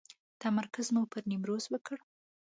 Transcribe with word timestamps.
تمرکز 0.41 0.87
مو 0.93 1.01
پر 1.11 1.23
نیمروز 1.29 1.63
وکړ. 1.69 1.97